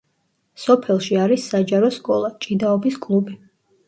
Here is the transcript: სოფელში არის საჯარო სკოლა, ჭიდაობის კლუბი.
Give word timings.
სოფელში 0.61 1.19
არის 1.25 1.45
საჯარო 1.55 1.89
სკოლა, 1.97 2.31
ჭიდაობის 2.47 2.99
კლუბი. 3.05 3.37